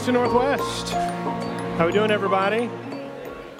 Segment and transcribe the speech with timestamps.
[0.00, 0.94] Houston Northwest.
[1.76, 2.70] How we doing, everybody?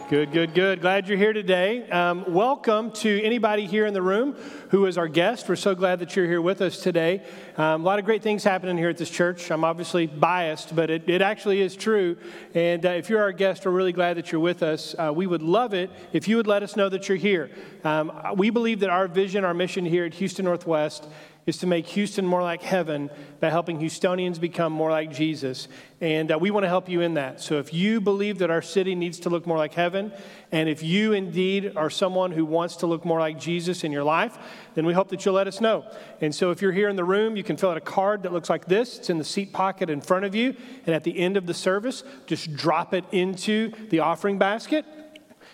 [0.08, 0.80] Good, good, good.
[0.80, 1.86] Glad you're here today.
[1.90, 4.32] Um, welcome to anybody here in the room
[4.70, 5.50] who is our guest.
[5.50, 7.22] We're so glad that you're here with us today.
[7.58, 9.50] Um, a lot of great things happening here at this church.
[9.50, 12.16] I'm obviously biased, but it, it actually is true.
[12.54, 14.94] And uh, if you're our guest, we're really glad that you're with us.
[14.98, 17.50] Uh, we would love it if you would let us know that you're here.
[17.84, 21.06] Um, we believe that our vision, our mission here at Houston Northwest
[21.46, 25.68] is to make Houston more like heaven by helping Houstonians become more like Jesus.
[26.00, 27.40] And uh, we want to help you in that.
[27.40, 30.12] So if you believe that our city needs to look more like heaven,
[30.52, 34.04] and if you indeed are someone who wants to look more like Jesus in your
[34.04, 34.38] life,
[34.74, 35.84] then we hope that you'll let us know.
[36.20, 38.32] And so if you're here in the room, you can fill out a card that
[38.32, 38.98] looks like this.
[38.98, 40.54] It's in the seat pocket in front of you.
[40.86, 44.84] And at the end of the service, just drop it into the offering basket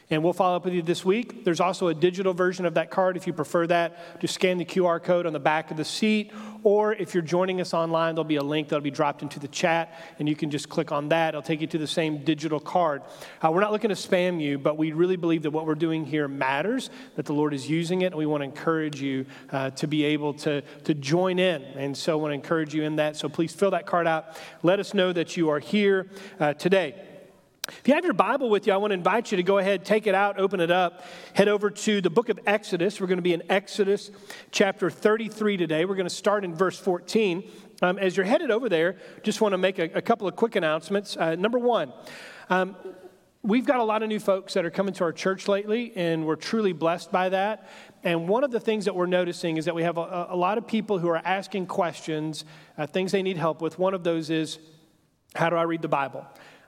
[0.08, 1.44] and we'll follow up with you this week.
[1.44, 4.20] There's also a digital version of that card if you prefer that.
[4.20, 7.60] Just scan the QR code on the back of the seat, or if you're joining
[7.60, 10.50] us online, there'll be a link that'll be dropped into the chat, and you can
[10.50, 11.30] just click on that.
[11.30, 13.02] It'll take you to the same digital card.
[13.42, 16.04] Uh, we're not looking to spam you, but we really believe that what we're doing
[16.04, 19.70] here matters, that the Lord is using it, and we want to encourage you uh,
[19.70, 21.62] to be able to, to join in.
[21.62, 23.16] And so I want to encourage you in that.
[23.16, 24.36] So please fill that card out.
[24.62, 26.08] Let us know that you are here
[26.38, 27.15] uh, today.
[27.68, 29.84] If you have your Bible with you, I want to invite you to go ahead,
[29.84, 31.02] take it out, open it up,
[31.34, 33.00] head over to the book of Exodus.
[33.00, 34.10] We're going to be in Exodus
[34.52, 35.84] chapter 33 today.
[35.84, 37.50] We're going to start in verse 14.
[37.82, 40.54] Um, as you're headed over there, just want to make a, a couple of quick
[40.54, 41.16] announcements.
[41.16, 41.92] Uh, number one,
[42.50, 42.76] um,
[43.42, 46.24] we've got a lot of new folks that are coming to our church lately, and
[46.24, 47.68] we're truly blessed by that.
[48.04, 50.56] And one of the things that we're noticing is that we have a, a lot
[50.56, 52.44] of people who are asking questions,
[52.78, 53.76] uh, things they need help with.
[53.78, 54.60] One of those is,
[55.34, 56.24] How do I read the Bible?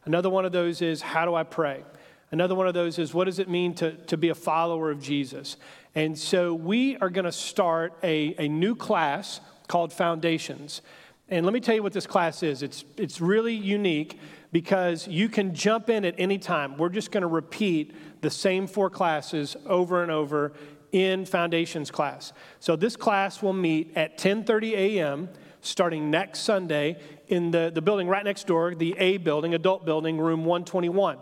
[0.08, 1.84] Another one of those is, how do I pray?
[2.30, 5.02] Another one of those is, what does it mean to, to be a follower of
[5.02, 5.58] Jesus?
[5.94, 10.80] And so we are going to start a, a new class called Foundations.
[11.28, 12.62] And let me tell you what this class is.
[12.62, 14.18] It's, it's really unique
[14.50, 16.78] because you can jump in at any time.
[16.78, 20.54] We're just going to repeat the same four classes over and over
[20.90, 22.32] in Foundations class.
[22.60, 25.28] So this class will meet at 10:30 a.m
[25.60, 30.18] starting next Sunday in the, the building right next door, the A building, adult building,
[30.18, 31.18] room 121.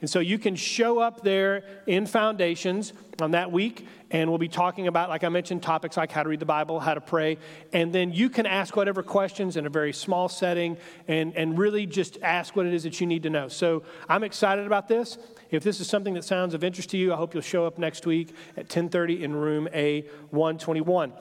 [0.00, 4.48] And so you can show up there in Foundations on that week, and we'll be
[4.48, 7.38] talking about, like I mentioned, topics like how to read the Bible, how to pray,
[7.72, 10.76] and then you can ask whatever questions in a very small setting
[11.06, 13.46] and, and really just ask what it is that you need to know.
[13.46, 15.18] So I'm excited about this.
[15.52, 17.78] If this is something that sounds of interest to you, I hope you'll show up
[17.78, 21.12] next week at 1030 in room A121.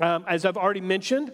[0.00, 1.32] Um, as I've already mentioned,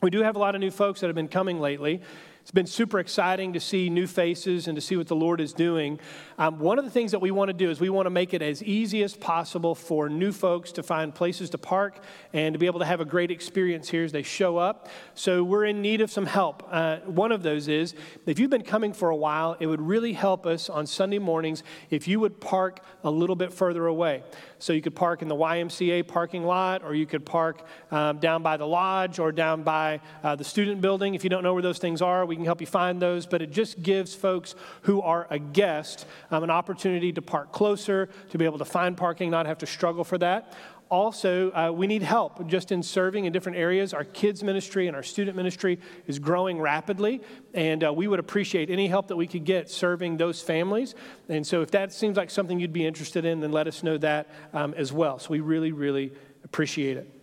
[0.00, 2.00] we do have a lot of new folks that have been coming lately.
[2.48, 5.52] It's been super exciting to see new faces and to see what the Lord is
[5.52, 6.00] doing.
[6.38, 8.32] Um, one of the things that we want to do is we want to make
[8.32, 12.58] it as easy as possible for new folks to find places to park and to
[12.58, 14.88] be able to have a great experience here as they show up.
[15.12, 16.66] So we're in need of some help.
[16.70, 17.94] Uh, one of those is
[18.24, 21.62] if you've been coming for a while, it would really help us on Sunday mornings
[21.90, 24.22] if you would park a little bit further away.
[24.58, 28.42] So you could park in the YMCA parking lot, or you could park um, down
[28.42, 31.14] by the lodge or down by uh, the student building.
[31.14, 33.26] If you don't know where those things are, we can help you find those.
[33.26, 38.08] But it just gives folks who are a guest um, an opportunity to park closer,
[38.30, 40.54] to be able to find parking, not have to struggle for that
[40.90, 43.92] also, uh, we need help just in serving in different areas.
[43.92, 47.20] Our kids' ministry and our student ministry is growing rapidly,
[47.54, 50.94] and uh, we would appreciate any help that we could get serving those families.
[51.28, 53.98] And so, if that seems like something you'd be interested in, then let us know
[53.98, 55.18] that um, as well.
[55.18, 56.12] So, we really, really
[56.44, 57.17] appreciate it.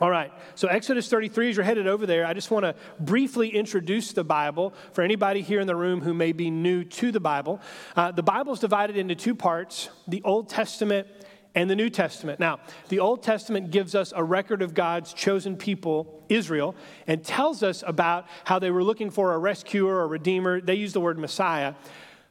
[0.00, 3.48] All right, so Exodus 33, as you're headed over there, I just want to briefly
[3.48, 7.18] introduce the Bible for anybody here in the room who may be new to the
[7.18, 7.60] Bible.
[7.96, 11.08] Uh, the Bible is divided into two parts the Old Testament
[11.56, 12.38] and the New Testament.
[12.38, 12.60] Now,
[12.90, 16.76] the Old Testament gives us a record of God's chosen people, Israel,
[17.08, 20.60] and tells us about how they were looking for a rescuer, a redeemer.
[20.60, 21.74] They use the word Messiah.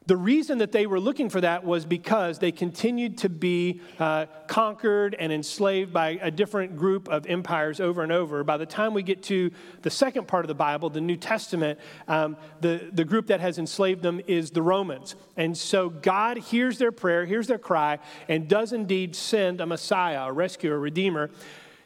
[0.08, 4.28] The reason that they were looking for that was because they continued to be uh,
[4.48, 8.42] conquered and enslaved by a different group of empires over and over.
[8.46, 9.52] By the time we get to
[9.82, 11.78] the second part of the Bible, the New Testament,
[12.08, 15.16] um, the, the group that has enslaved them is the Romans.
[15.36, 18.00] And so God hears their prayer, hears their cry,
[18.30, 21.30] and does indeed send a Messiah, a rescuer, a redeemer.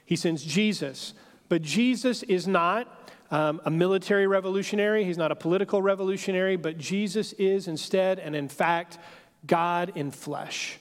[0.06, 1.16] He sends Jesus.
[1.50, 3.01] But Jesus is not
[3.32, 8.50] um, a military revolutionary, he's not a political revolutionary, but Jesus is instead and in
[8.50, 9.00] fact
[9.48, 10.78] God in flesh.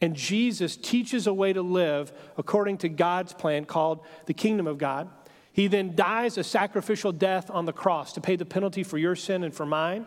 [0.00, 4.78] And Jesus teaches a way to live according to God's plan called the kingdom of
[4.78, 5.08] God.
[5.52, 9.16] He then dies a sacrificial death on the cross to pay the penalty for your
[9.16, 10.06] sin and for mine.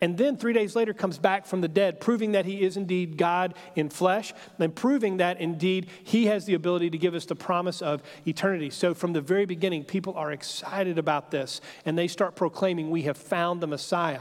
[0.00, 3.18] And then three days later comes back from the dead, proving that he is indeed
[3.18, 7.36] God in flesh, and proving that indeed he has the ability to give us the
[7.36, 8.70] promise of eternity.
[8.70, 13.02] So from the very beginning, people are excited about this, and they start proclaiming, We
[13.02, 14.20] have found the Messiah.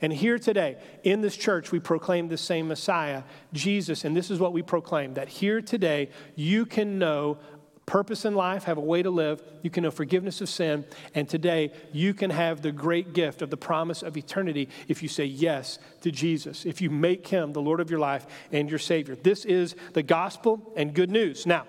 [0.00, 3.22] And here today, in this church, we proclaim the same Messiah,
[3.52, 7.38] Jesus, and this is what we proclaim that here today, you can know
[7.88, 9.42] purpose in life, have a way to live.
[9.62, 10.84] You can know forgiveness of sin.
[11.14, 15.08] And today, you can have the great gift of the promise of eternity if you
[15.08, 18.78] say yes to Jesus, if you make him the Lord of your life and your
[18.78, 19.16] Savior.
[19.16, 21.46] This is the gospel and good news.
[21.46, 21.64] Now,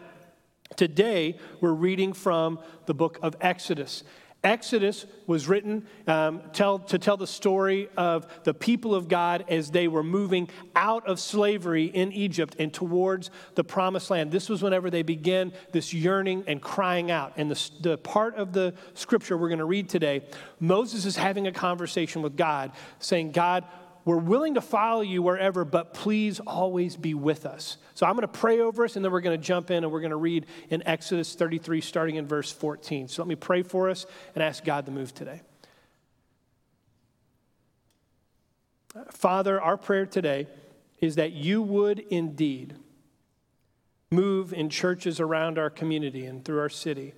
[0.76, 4.04] today, we're reading from the book of Exodus.
[4.44, 9.70] Exodus was written um, tell, to tell the story of the people of God as
[9.70, 14.32] they were moving out of slavery in Egypt and towards the promised land.
[14.32, 17.34] This was whenever they began this yearning and crying out.
[17.36, 20.24] And the, the part of the scripture we're going to read today,
[20.60, 23.66] Moses is having a conversation with God, saying, God,
[24.06, 27.78] we're willing to follow you wherever, but please always be with us.
[27.94, 29.92] So I'm going to pray over us, and then we're going to jump in and
[29.92, 33.08] we're going to read in Exodus 33, starting in verse 14.
[33.08, 34.06] So let me pray for us
[34.36, 35.42] and ask God to move today.
[39.12, 40.48] Father, our prayer today
[41.00, 42.76] is that you would indeed
[44.12, 47.14] move in churches around our community and through our city.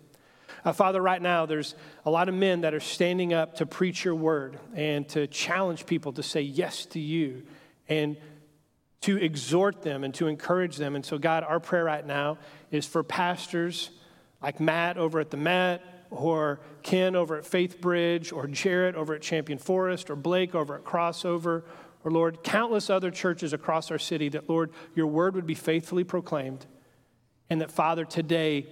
[0.64, 1.76] Uh, Father, right now, there's
[2.06, 5.86] a lot of men that are standing up to preach your word and to challenge
[5.86, 7.44] people to say yes to you
[7.90, 8.18] and
[9.02, 10.96] to exhort them and to encourage them.
[10.96, 12.38] And so, God, our prayer right now
[12.70, 13.90] is for pastors
[14.42, 19.22] like Matt over at the Met, or Ken over at Faithbridge, or Jarrett over at
[19.22, 21.64] Champion Forest, or Blake over at Crossover,
[22.04, 26.04] or Lord, countless other churches across our city, that, Lord, your word would be faithfully
[26.04, 26.66] proclaimed.
[27.50, 28.68] And that, Father, today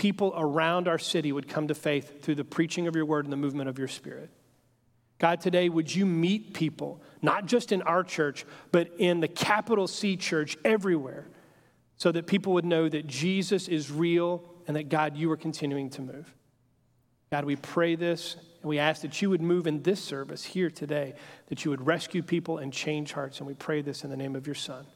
[0.00, 3.32] people around our city would come to faith through the preaching of your word and
[3.32, 4.30] the movement of your spirit.
[5.18, 9.86] God, today, would you meet people, not just in our church, but in the capital
[9.86, 11.28] C church everywhere,
[11.98, 15.90] so that people would know that Jesus is real and that, God, you are continuing
[15.90, 16.34] to move.
[17.30, 20.70] God, we pray this and we ask that you would move in this service here
[20.70, 21.12] today,
[21.48, 23.36] that you would rescue people and change hearts.
[23.36, 24.86] And we pray this in the name of your Son.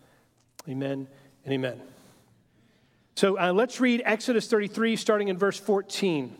[0.66, 1.08] Amen
[1.44, 1.93] and amen.
[3.14, 6.36] So uh, let's read Exodus 33, starting in verse 14.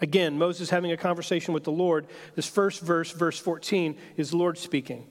[0.00, 2.06] Again, Moses having a conversation with the Lord.
[2.34, 5.06] This first verse, verse 14, is Lord speaking.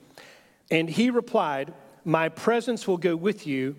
[0.69, 1.73] And he replied,
[2.03, 3.77] My presence will go with you,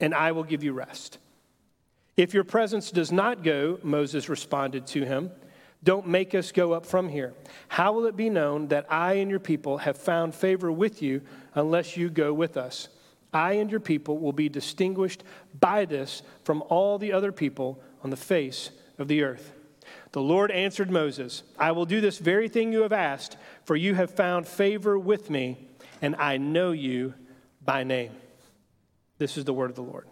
[0.00, 1.18] and I will give you rest.
[2.16, 5.30] If your presence does not go, Moses responded to him,
[5.84, 7.34] don't make us go up from here.
[7.68, 11.20] How will it be known that I and your people have found favor with you
[11.54, 12.88] unless you go with us?
[13.36, 15.22] I and your people will be distinguished
[15.60, 19.52] by this from all the other people on the face of the earth.
[20.12, 23.94] The Lord answered Moses, I will do this very thing you have asked, for you
[23.94, 25.68] have found favor with me,
[26.00, 27.12] and I know you
[27.62, 28.12] by name.
[29.18, 30.06] This is the word of the Lord.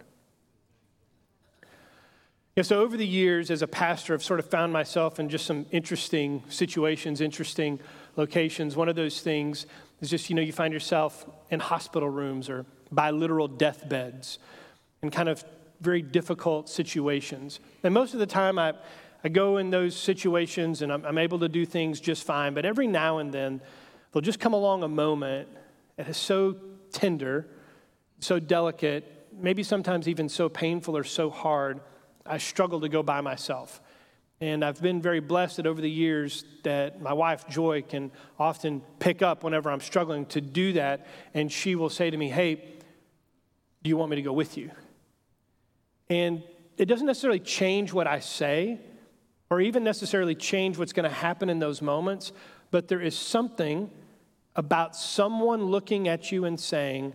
[2.55, 5.47] Yeah, so over the years as a pastor, I've sort of found myself in just
[5.47, 7.79] some interesting situations, interesting
[8.17, 8.75] locations.
[8.75, 9.65] One of those things
[9.99, 12.65] is just, you know, you find yourself in hospital rooms or
[12.95, 14.39] by literal deathbeds
[15.01, 15.43] and kind of
[15.81, 17.59] very difficult situations.
[17.83, 18.73] And most of the time, I,
[19.23, 22.53] I go in those situations and I'm, I'm able to do things just fine.
[22.53, 23.61] But every now and then,
[24.11, 25.49] there'll just come along a moment
[25.97, 26.55] that is so
[26.91, 27.47] tender,
[28.19, 31.81] so delicate, maybe sometimes even so painful or so hard,
[32.25, 33.81] I struggle to go by myself.
[34.41, 38.81] And I've been very blessed that over the years that my wife Joy can often
[38.99, 42.74] pick up whenever I'm struggling to do that, and she will say to me, "Hey,
[43.85, 44.71] do you want me to go with you?"
[46.09, 46.43] And
[46.75, 48.79] it doesn't necessarily change what I say,
[49.51, 52.31] or even necessarily change what's going to happen in those moments,
[52.71, 53.91] but there is something
[54.55, 57.13] about someone looking at you and saying,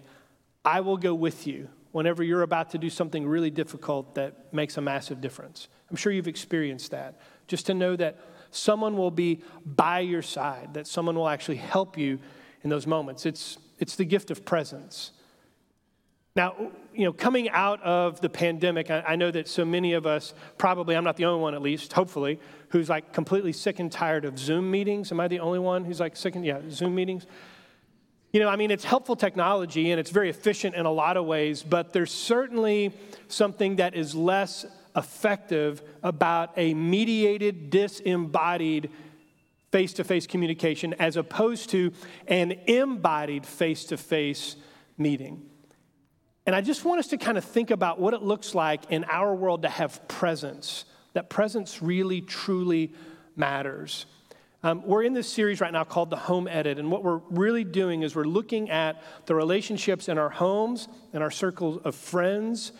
[0.64, 4.76] "I will go with you." Whenever you're about to do something really difficult that makes
[4.76, 5.66] a massive difference.
[5.90, 7.20] I'm sure you've experienced that.
[7.48, 8.16] Just to know that
[8.52, 12.20] someone will be by your side, that someone will actually help you
[12.62, 13.26] in those moments.
[13.26, 15.10] It's, it's the gift of presence.
[16.36, 16.54] Now,
[16.94, 20.32] you know, coming out of the pandemic, I, I, know that so many of us,
[20.58, 24.24] probably, I'm not the only one at least, hopefully, who's like completely sick and tired
[24.24, 25.10] of Zoom meetings.
[25.10, 27.26] Am I the only one who's like sick and, yeah, Zoom meetings?
[28.32, 31.26] You know, I mean, it's helpful technology and it's very efficient in a lot of
[31.26, 32.92] ways, but there's certainly
[33.26, 38.90] something that is less effective about a mediated, disembodied
[39.72, 41.92] face to face communication as opposed to
[42.28, 44.54] an embodied face to face
[44.96, 45.49] meeting.
[46.46, 49.04] And I just want us to kind of think about what it looks like in
[49.04, 52.92] our world to have presence, that presence really, truly
[53.36, 54.06] matters.
[54.62, 57.64] Um, we're in this series right now called The Home Edit, and what we're really
[57.64, 62.72] doing is we're looking at the relationships in our homes and our circles of friends.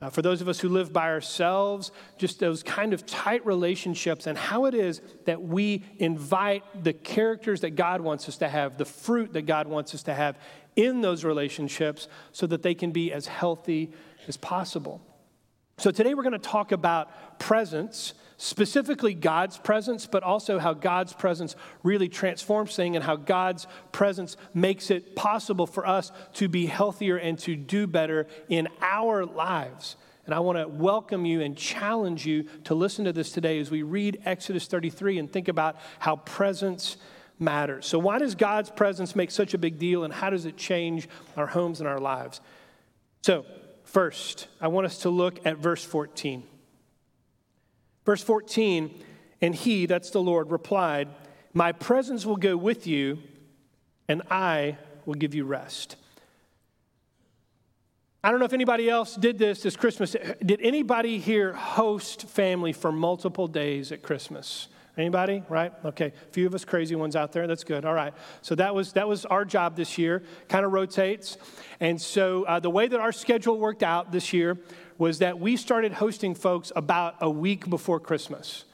[0.00, 4.26] Uh, for those of us who live by ourselves, just those kind of tight relationships,
[4.26, 8.76] and how it is that we invite the characters that God wants us to have,
[8.76, 10.38] the fruit that God wants us to have
[10.76, 13.90] in those relationships, so that they can be as healthy
[14.28, 15.00] as possible.
[15.78, 21.12] So, today we're going to talk about presence specifically God's presence, but also how God's
[21.12, 26.66] presence really transforms things and how God's presence makes it possible for us to be
[26.66, 29.96] healthier and to do better in our lives.
[30.26, 33.70] And I want to welcome you and challenge you to listen to this today as
[33.70, 36.96] we read Exodus 33 and think about how presence
[37.38, 37.86] matters.
[37.86, 41.08] So, why does God's presence make such a big deal, and how does it change
[41.36, 42.40] our homes and our lives?
[43.22, 43.44] So,
[43.84, 46.42] first, I want us to look at verse 14.
[48.06, 49.02] Verse 14,
[49.42, 51.08] and he, that's the Lord, replied,
[51.52, 53.18] My presence will go with you,
[54.08, 55.96] and I will give you rest.
[58.22, 60.16] I don't know if anybody else did this this Christmas.
[60.44, 64.68] Did anybody here host family for multiple days at Christmas?
[64.96, 65.42] Anybody?
[65.48, 65.72] Right?
[65.84, 66.06] Okay.
[66.06, 67.46] A few of us crazy ones out there.
[67.46, 67.84] That's good.
[67.84, 68.14] All right.
[68.40, 70.22] So that was that was our job this year.
[70.48, 71.36] Kind of rotates.
[71.80, 74.58] And so uh, the way that our schedule worked out this year
[74.98, 78.64] was that we started hosting folks about a week before Christmas.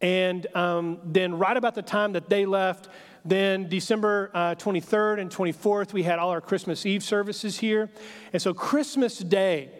[0.00, 2.88] And um, then, right about the time that they left,
[3.24, 7.90] then December uh, 23rd and 24th, we had all our Christmas Eve services here.
[8.32, 9.70] And so, Christmas Day,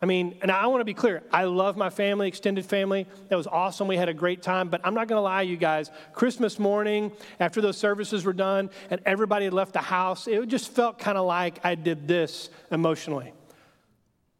[0.00, 3.06] I mean, and I want to be clear, I love my family, extended family.
[3.28, 3.88] That was awesome.
[3.88, 4.68] We had a great time.
[4.68, 8.70] But I'm not going to lie, you guys, Christmas morning, after those services were done
[8.90, 12.50] and everybody had left the house, it just felt kind of like I did this
[12.70, 13.32] emotionally.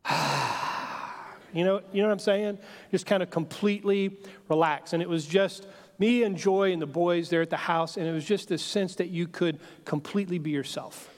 [1.53, 2.59] You know, you know what I'm saying?
[2.91, 4.93] Just kind of completely relax.
[4.93, 5.67] And it was just
[5.99, 8.63] me and Joy and the boys there at the house, and it was just this
[8.63, 11.11] sense that you could completely be yourself.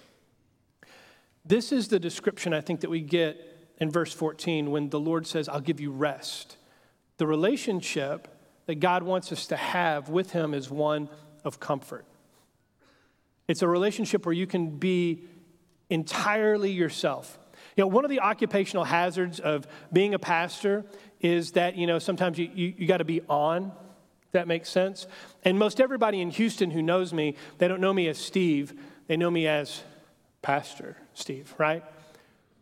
[1.44, 5.26] This is the description I think that we get in verse 14 when the Lord
[5.26, 6.56] says, I'll give you rest.
[7.16, 8.28] The relationship
[8.66, 11.08] that God wants us to have with Him is one
[11.44, 12.04] of comfort.
[13.48, 15.24] It's a relationship where you can be
[15.88, 17.37] entirely yourself.
[17.78, 20.84] You know, one of the occupational hazards of being a pastor
[21.20, 23.70] is that, you know, sometimes you, you, you got to be on.
[24.32, 25.06] that makes sense.
[25.44, 28.74] And most everybody in Houston who knows me, they don't know me as Steve,
[29.06, 29.84] they know me as
[30.42, 31.84] Pastor Steve, right?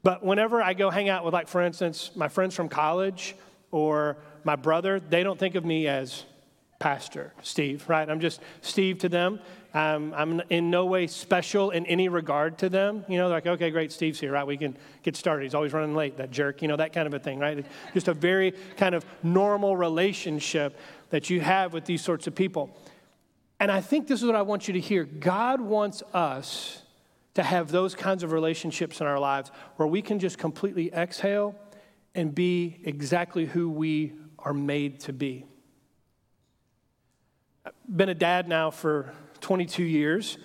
[0.02, 3.37] But whenever I go hang out with, like, for instance, my friends from college
[3.70, 6.26] or my brother, they don't think of me as
[6.78, 8.09] Pastor Steve, right?
[8.09, 9.40] I'm just Steve to them.
[9.73, 13.04] Um, I'm in no way special in any regard to them.
[13.09, 14.47] You know, like, okay, great, Steve's here, right?
[14.47, 15.45] We can get started.
[15.45, 17.64] He's always running late, that jerk, you know, that kind of a thing, right?
[17.95, 20.78] Just a very kind of normal relationship
[21.11, 22.76] that you have with these sorts of people.
[23.59, 26.83] And I think this is what I want you to hear God wants us
[27.35, 31.54] to have those kinds of relationships in our lives where we can just completely exhale
[32.14, 35.45] and be exactly who we are made to be.
[37.94, 40.38] Been a dad now for 22 years.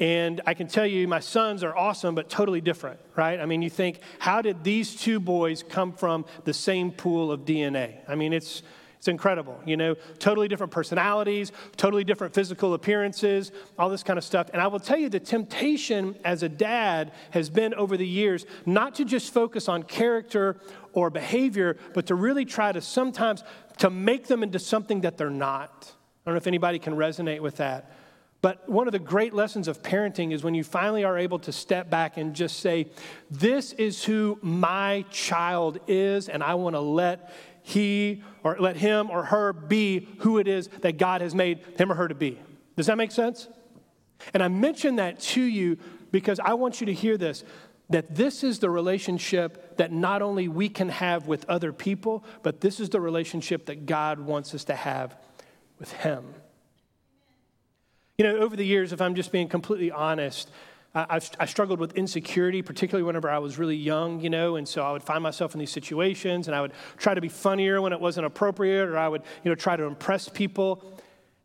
[0.00, 3.40] And I can tell you, my sons are awesome, but totally different, right?
[3.40, 7.40] I mean, you think, how did these two boys come from the same pool of
[7.40, 7.96] DNA?
[8.06, 8.62] I mean, it's,
[8.96, 14.24] it's incredible, you know, totally different personalities, totally different physical appearances, all this kind of
[14.24, 14.50] stuff.
[14.52, 18.46] And I will tell you, the temptation as a dad has been over the years
[18.66, 20.60] not to just focus on character
[20.92, 23.42] or behavior, but to really try to sometimes
[23.78, 25.92] to make them into something that they're not.
[26.28, 27.90] I don't know if anybody can resonate with that.
[28.42, 31.52] But one of the great lessons of parenting is when you finally are able to
[31.52, 32.88] step back and just say,
[33.30, 37.32] This is who my child is, and I want to let
[37.62, 41.90] he or let him or her be who it is that God has made him
[41.90, 42.38] or her to be.
[42.76, 43.48] Does that make sense?
[44.34, 45.78] And I mention that to you
[46.10, 47.42] because I want you to hear this
[47.88, 52.60] that this is the relationship that not only we can have with other people, but
[52.60, 55.16] this is the relationship that God wants us to have
[55.78, 56.34] with Him.
[58.18, 60.50] You know, over the years, if I'm just being completely honest,
[60.94, 64.82] I, I struggled with insecurity, particularly whenever I was really young, you know, and so
[64.82, 67.92] I would find myself in these situations and I would try to be funnier when
[67.92, 70.82] it wasn't appropriate or I would, you know, try to impress people.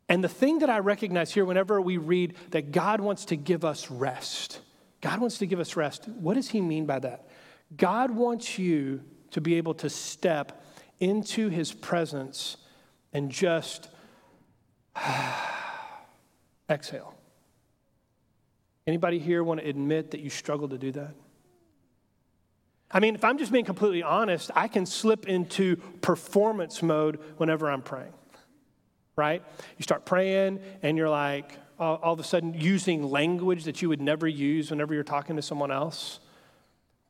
[0.08, 3.66] And the thing that I recognize here whenever we read that God wants to give
[3.66, 4.62] us rest,
[5.02, 7.28] God wants to give us rest, what does He mean by that?
[7.76, 10.64] God wants you to be able to step
[11.00, 12.58] into His presence
[13.12, 13.90] and just.
[16.70, 17.14] Exhale.
[18.86, 21.14] Anybody here want to admit that you struggle to do that?
[22.92, 27.70] I mean, if I'm just being completely honest, I can slip into performance mode whenever
[27.72, 28.14] I'm praying.
[29.16, 29.44] right?
[29.78, 34.02] You start praying and you're like, all, of a sudden using language that you would
[34.02, 36.20] never use whenever you're talking to someone else.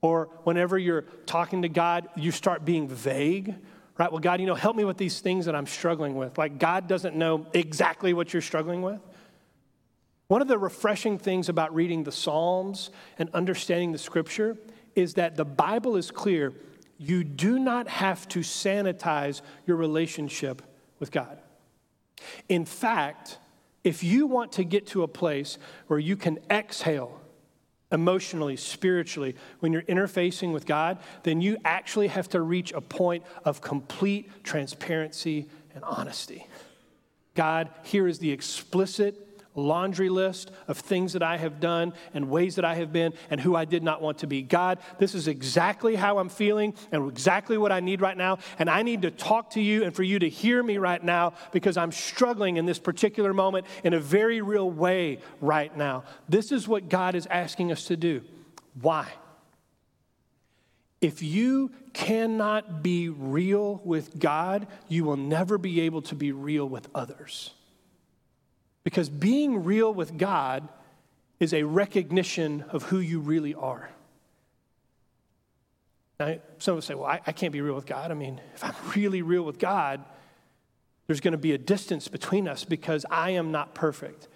[0.02, 3.56] Or whenever you're talking to God, you start being vague,
[3.98, 4.12] right?
[4.12, 6.38] Well, God, you know, help me with these things that I'm struggling with.
[6.38, 9.00] Like, God doesn't know exactly what you're struggling with.
[10.28, 14.58] One of the refreshing things about reading the Psalms and understanding the scripture
[14.96, 16.54] is that the Bible is clear.
[16.98, 20.62] You do not have to sanitize your relationship
[21.00, 21.40] with God.
[22.50, 23.38] In fact,
[23.84, 25.58] if you want to get to a place
[25.88, 27.20] where you can exhale
[27.94, 33.24] emotionally, spiritually, when you're interfacing with God, then you actually have to reach a point
[33.46, 36.48] of complete transparency and honesty.
[37.36, 42.56] God, here is the explicit laundry list of things that I have done and ways
[42.56, 44.42] that I have been and who I did not want to be.
[44.42, 48.40] God, this is exactly how I'm feeling and exactly what I need right now.
[48.60, 51.34] And I need to talk to you and for you to hear me right now
[51.52, 56.04] because I'm struggling in this particular moment in a very real way right now.
[56.28, 58.22] This is what God is asking us to do.
[58.82, 59.08] Why?
[61.02, 66.68] If you cannot be real with God, you will never be able to be real
[66.68, 67.52] with others.
[68.84, 70.68] Because being real with God
[71.40, 73.90] is a recognition of who you really are.
[76.20, 78.12] Now, some would say, well, I, I can't be real with God.
[78.12, 80.04] I mean, if I'm really real with God,
[81.08, 84.28] there's going to be a distance between us because I am not perfect.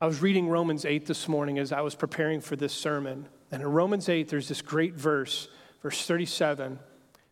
[0.00, 3.28] I was reading Romans 8 this morning as I was preparing for this sermon.
[3.50, 5.48] And in Romans 8, there's this great verse,
[5.82, 6.78] verse 37,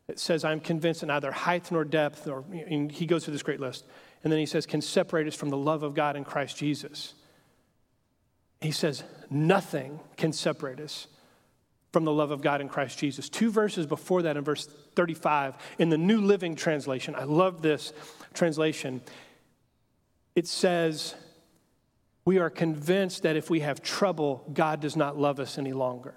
[0.07, 3.61] that says, I'm convinced that neither height nor depth, or he goes through this great
[3.61, 3.87] list,
[4.23, 7.15] and then he says, can separate us from the love of God in Christ Jesus.
[8.61, 11.07] He says, nothing can separate us
[11.93, 13.29] from the love of God in Christ Jesus.
[13.29, 17.93] Two verses before that, in verse 35, in the New Living Translation, I love this
[18.35, 19.01] translation.
[20.37, 21.15] It says,
[22.25, 26.15] We are convinced that if we have trouble, God does not love us any longer.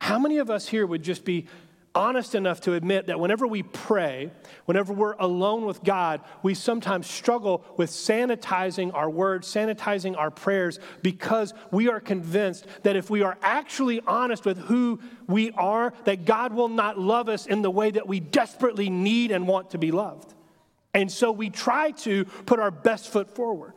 [0.00, 1.46] How many of us here would just be
[1.94, 4.30] honest enough to admit that whenever we pray,
[4.64, 10.78] whenever we're alone with God, we sometimes struggle with sanitizing our words, sanitizing our prayers,
[11.02, 16.24] because we are convinced that if we are actually honest with who we are, that
[16.24, 19.78] God will not love us in the way that we desperately need and want to
[19.78, 20.34] be loved.
[20.94, 23.74] And so we try to put our best foot forward.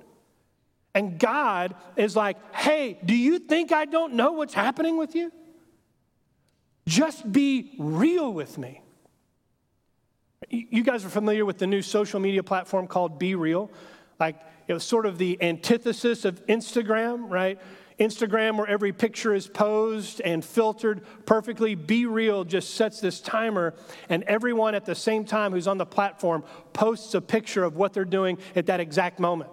[0.93, 5.31] And God is like, hey, do you think I don't know what's happening with you?
[6.87, 8.81] Just be real with me.
[10.49, 13.69] You guys are familiar with the new social media platform called BeReal.
[14.19, 17.59] Like, it was sort of the antithesis of Instagram, right?
[17.99, 21.75] Instagram, where every picture is posed and filtered perfectly.
[21.75, 23.73] Be Real just sets this timer,
[24.09, 26.43] and everyone at the same time who's on the platform
[26.73, 29.49] posts a picture of what they're doing at that exact moment.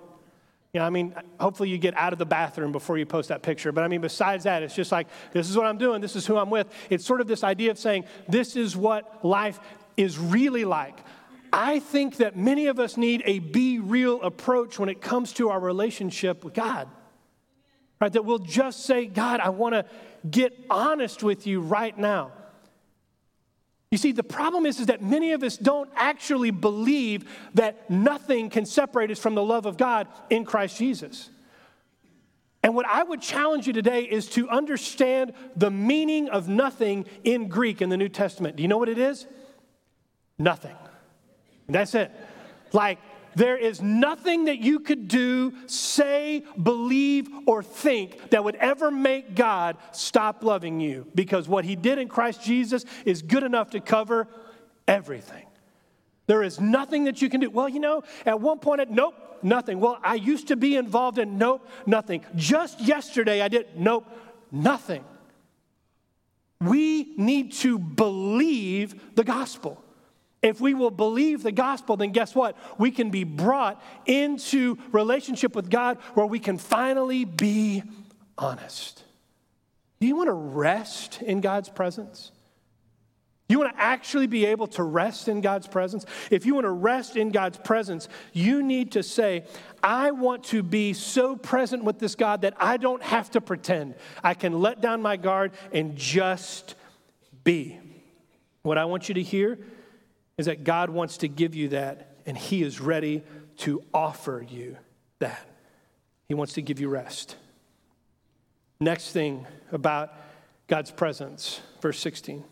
[0.72, 3.42] You know, I mean, hopefully you get out of the bathroom before you post that
[3.42, 3.72] picture.
[3.72, 6.26] But I mean, besides that, it's just like, this is what I'm doing, this is
[6.26, 6.66] who I'm with.
[6.88, 9.60] It's sort of this idea of saying, this is what life
[9.98, 10.98] is really like.
[11.52, 15.50] I think that many of us need a be real approach when it comes to
[15.50, 16.88] our relationship with God.
[18.00, 18.10] Right?
[18.10, 19.84] That we'll just say, God, I want to
[20.28, 22.32] get honest with you right now.
[23.92, 28.48] You see, the problem is, is that many of us don't actually believe that nothing
[28.48, 31.28] can separate us from the love of God in Christ Jesus.
[32.62, 37.48] And what I would challenge you today is to understand the meaning of nothing in
[37.48, 38.56] Greek in the New Testament.
[38.56, 39.26] Do you know what it is?
[40.38, 40.74] Nothing.
[41.68, 42.10] That's it.
[42.72, 42.98] Like,
[43.34, 49.34] there is nothing that you could do, say, believe, or think that would ever make
[49.34, 53.80] God stop loving you because what He did in Christ Jesus is good enough to
[53.80, 54.28] cover
[54.86, 55.46] everything.
[56.26, 57.50] There is nothing that you can do.
[57.50, 59.80] Well, you know, at one point, at, nope, nothing.
[59.80, 62.24] Well, I used to be involved in nope, nothing.
[62.36, 64.06] Just yesterday, I did nope,
[64.50, 65.04] nothing.
[66.60, 69.82] We need to believe the gospel.
[70.42, 72.56] If we will believe the gospel, then guess what?
[72.78, 77.84] We can be brought into relationship with God where we can finally be
[78.36, 79.04] honest.
[80.00, 82.32] Do you want to rest in God's presence?
[83.48, 86.06] You want to actually be able to rest in God's presence?
[86.30, 89.44] If you want to rest in God's presence, you need to say,
[89.82, 93.94] I want to be so present with this God that I don't have to pretend.
[94.24, 96.74] I can let down my guard and just
[97.44, 97.78] be.
[98.62, 99.58] What I want you to hear
[100.42, 103.22] is that God wants to give you that, and He is ready
[103.58, 104.76] to offer you
[105.20, 105.48] that.
[106.26, 107.36] He wants to give you rest.
[108.80, 110.12] Next thing about
[110.66, 112.42] God's presence, verse 16.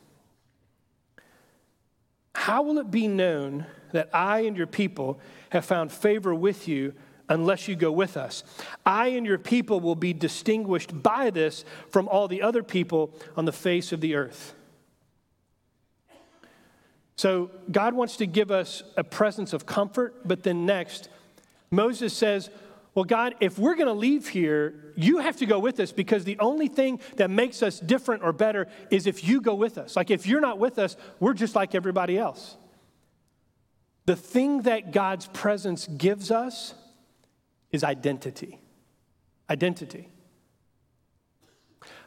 [2.36, 5.18] How will it be known that I and your people
[5.50, 6.94] have found favor with you
[7.28, 8.44] unless you go with us.
[8.84, 13.46] I and your people will be distinguished by this from all the other people on
[13.46, 14.54] the face of the earth.
[17.20, 21.10] So, God wants to give us a presence of comfort, but then next,
[21.70, 22.48] Moses says,
[22.94, 26.24] Well, God, if we're going to leave here, you have to go with us because
[26.24, 29.96] the only thing that makes us different or better is if you go with us.
[29.96, 32.56] Like, if you're not with us, we're just like everybody else.
[34.06, 36.72] The thing that God's presence gives us
[37.70, 38.58] is identity.
[39.50, 40.08] Identity.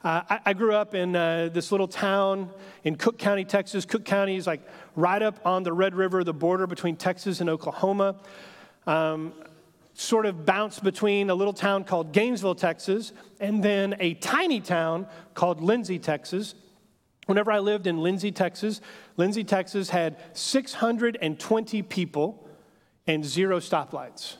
[0.03, 2.49] Uh, I, I, grew up in uh, this little town
[2.83, 3.85] in Cooke County, Texas.
[3.85, 4.59] Cooke County is like
[4.97, 8.17] right up on the Red River, the border between Texas and Oklahoma.
[8.85, 9.31] Um,
[9.93, 15.07] sort of bounced between a little town called Gainesville, Texas, and then a tiny town
[15.35, 16.53] called Lindsay, Texas.
[17.27, 18.81] Whenever I lived in Lindsay, Texas,
[19.15, 22.49] Lindsay, Texas had 620 people
[23.07, 24.35] and zero stoplights.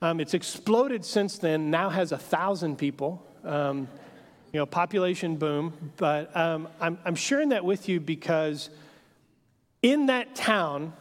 [0.00, 3.26] Um, it's exploded since then, now has a thousand people.
[3.42, 3.88] Um,
[4.56, 5.74] you know, population boom.
[5.98, 8.70] But um, I'm, I'm sharing that with you because
[9.82, 10.94] in that town,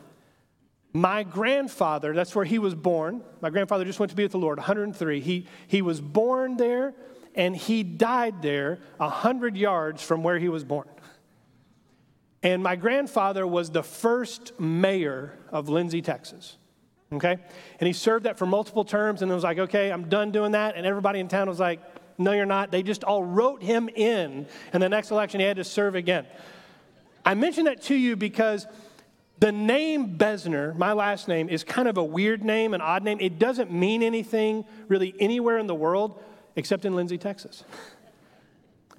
[0.91, 3.23] my grandfather, that's where he was born.
[3.39, 5.21] My grandfather just went to be with the Lord, 103.
[5.21, 6.93] He, he was born there
[7.33, 10.89] and he died there 100 yards from where he was born.
[12.43, 16.57] And my grandfather was the first mayor of Lindsay, Texas.
[17.13, 17.37] Okay?
[17.79, 20.51] And he served that for multiple terms and it was like, okay, I'm done doing
[20.51, 20.75] that.
[20.75, 21.79] And everybody in town was like,
[22.17, 22.71] no, you're not.
[22.71, 24.47] They just all wrote him in.
[24.73, 26.25] And the next election, he had to serve again.
[27.25, 28.67] I mention that to you because
[29.39, 33.17] the name Bezner, my last name, is kind of a weird name, an odd name.
[33.19, 36.23] It doesn't mean anything really anywhere in the world
[36.55, 37.63] except in Lindsay, Texas.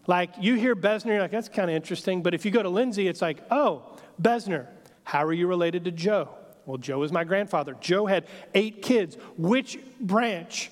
[0.06, 2.22] Like you hear Bezner, you're like, that's kind of interesting.
[2.22, 4.66] But if you go to Lindsay, it's like, oh, Bezner,
[5.04, 6.28] how are you related to Joe?
[6.66, 7.76] Well, Joe is my grandfather.
[7.80, 9.16] Joe had eight kids.
[9.36, 10.70] Which branch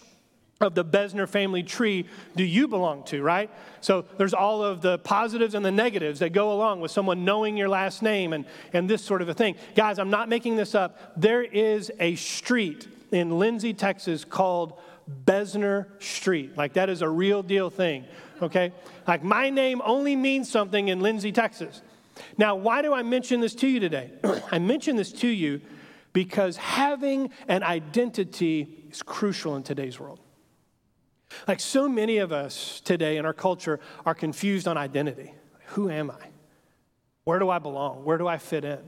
[0.61, 3.51] of the Bezner family tree do you belong to, right?
[3.81, 7.57] So there's all of the positives and the negatives that go along with someone knowing
[7.57, 9.57] your last name and, and this sort of a thing.
[9.75, 11.15] Guys, I'm not making this up.
[11.17, 14.79] There is a street in Lindsay, Texas called
[15.27, 16.57] Bezner Street.
[16.57, 18.05] Like that is a real deal thing,
[18.41, 18.73] okay?
[19.07, 21.83] Like my name only means something in Lindsay, Texas.
[22.39, 24.13] Now, why do I mention this to you today?
[24.53, 25.61] I mention this to you
[26.13, 30.21] because having an identity is crucial in today's world.
[31.47, 35.35] Like so many of us today in our culture are confused on identity.
[35.69, 36.29] Who am I?
[37.25, 38.05] Where do I belong?
[38.05, 38.79] Where do I fit in?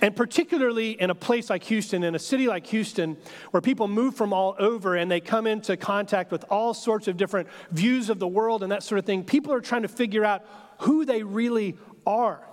[0.00, 3.16] And particularly in a place like Houston, in a city like Houston,
[3.50, 7.16] where people move from all over and they come into contact with all sorts of
[7.16, 10.24] different views of the world and that sort of thing, people are trying to figure
[10.24, 10.44] out
[10.80, 12.44] who they really are.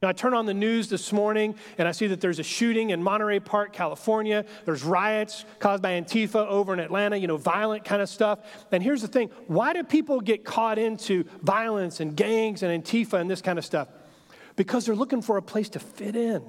[0.00, 2.90] Now, I turn on the news this morning and I see that there's a shooting
[2.90, 4.44] in Monterey Park, California.
[4.64, 8.38] There's riots caused by Antifa over in Atlanta, you know, violent kind of stuff.
[8.70, 13.14] And here's the thing why do people get caught into violence and gangs and Antifa
[13.14, 13.88] and this kind of stuff?
[14.54, 16.44] Because they're looking for a place to fit in.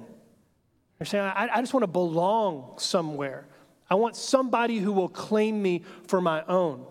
[0.98, 3.48] They're saying, I, I just want to belong somewhere.
[3.88, 6.86] I want somebody who will claim me for my own.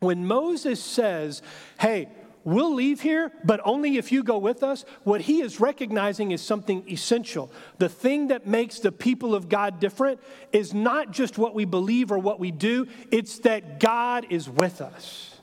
[0.00, 1.42] When Moses says,
[1.78, 2.08] hey,
[2.44, 4.84] we'll leave here, but only if you go with us.
[5.04, 7.50] What he is recognizing is something essential.
[7.78, 10.20] The thing that makes the people of God different
[10.52, 14.80] is not just what we believe or what we do, it's that God is with
[14.80, 15.40] us.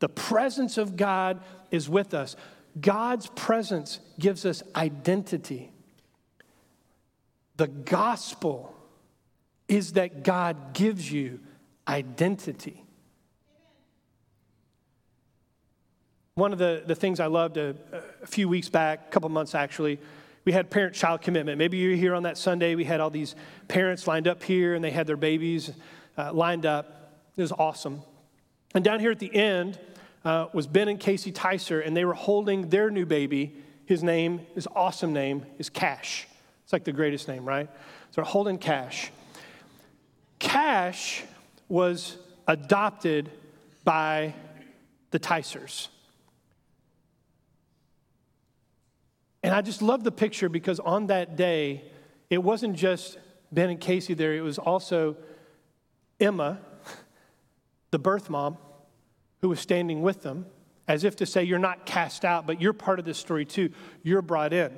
[0.00, 2.36] The presence of God is with us.
[2.80, 5.70] God's presence gives us identity.
[7.56, 8.74] The gospel
[9.68, 11.40] is that God gives you
[11.86, 12.81] identity.
[16.34, 17.74] One of the, the things I loved a,
[18.22, 20.00] a few weeks back, a couple months actually,
[20.46, 21.58] we had parent child commitment.
[21.58, 22.74] Maybe you're here on that Sunday.
[22.74, 23.34] We had all these
[23.68, 25.72] parents lined up here and they had their babies
[26.16, 27.20] uh, lined up.
[27.36, 28.02] It was awesome.
[28.74, 29.78] And down here at the end
[30.24, 33.54] uh, was Ben and Casey Tyser, and they were holding their new baby.
[33.84, 36.26] His name, his awesome name, is Cash.
[36.64, 37.68] It's like the greatest name, right?
[38.10, 39.10] So they're holding Cash.
[40.38, 41.24] Cash
[41.68, 42.16] was
[42.46, 43.30] adopted
[43.84, 44.32] by
[45.10, 45.88] the Tysers.
[49.52, 51.84] And I just love the picture because on that day,
[52.30, 53.18] it wasn't just
[53.52, 55.14] Ben and Casey there, it was also
[56.18, 56.58] Emma,
[57.90, 58.56] the birth mom,
[59.42, 60.46] who was standing with them,
[60.88, 63.68] as if to say, You're not cast out, but you're part of this story too.
[64.02, 64.72] You're brought in.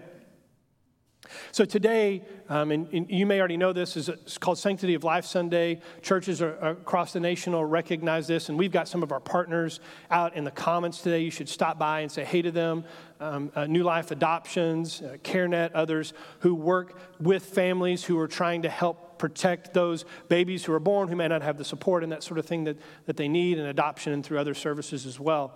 [1.52, 5.04] So today, um, and, and, you may already know this, is it's called Sanctity of
[5.04, 5.80] Life Sunday.
[6.02, 9.80] Churches are, across the nation will recognize this, and we've got some of our partners
[10.10, 11.20] out in the comments today.
[11.20, 12.84] You should stop by and say hey to them.
[13.20, 18.62] Um, uh, New Life Adoptions, uh, CareNet, others who work with families who are trying
[18.62, 22.12] to help protect those babies who are born who may not have the support and
[22.12, 25.18] that sort of thing that, that they need, and adoption and through other services as
[25.18, 25.54] well.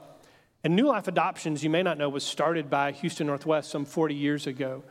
[0.65, 4.15] And New Life Adoptions, you may not know, was started by Houston Northwest some 40
[4.15, 4.83] years ago.